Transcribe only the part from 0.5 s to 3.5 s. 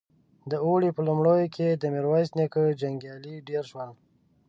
د اوړي په لومړيو کې د ميرويس نيکه جنګيالي